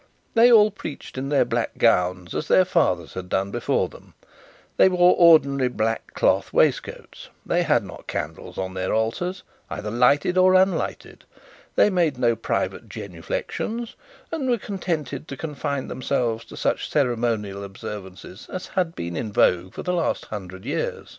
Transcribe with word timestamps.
They 0.33 0.51
all 0.51 0.71
preached 0.71 1.15
in 1.15 1.29
their 1.29 1.45
black 1.45 1.77
gowns, 1.77 2.33
as 2.33 2.47
their 2.47 2.65
fathers 2.65 3.13
had 3.13 3.29
done 3.29 3.51
before 3.51 3.87
them; 3.87 4.15
they 4.77 4.89
wore 4.89 5.13
ordinary 5.15 5.67
black 5.69 6.15
cloth 6.15 6.51
waistcoats; 6.51 7.29
they 7.45 7.61
had 7.61 7.83
not 7.83 8.07
candles 8.07 8.57
on 8.57 8.73
their 8.73 8.91
altars, 8.95 9.43
either 9.69 9.91
lighted 9.91 10.39
or 10.39 10.55
unlighted; 10.55 11.23
they 11.75 11.91
made 11.91 12.17
no 12.17 12.35
private 12.35 12.89
genuflexions, 12.89 13.93
and 14.31 14.49
were 14.49 14.57
contented 14.57 15.27
to 15.27 15.37
confine 15.37 15.87
themselves 15.87 16.45
to 16.45 16.57
such 16.57 16.89
ceremonial 16.89 17.63
observances 17.63 18.47
as 18.51 18.69
had 18.69 18.95
been 18.95 19.15
in 19.15 19.31
vogue 19.31 19.71
for 19.75 19.83
the 19.83 19.93
last 19.93 20.25
hundred 20.25 20.65
years. 20.65 21.09